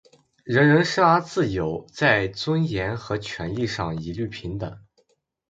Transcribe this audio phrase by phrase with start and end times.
[0.43, 4.79] 人人生而自由，在尊严和权利上一律平等。